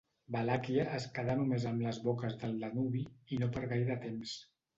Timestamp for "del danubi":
2.45-3.03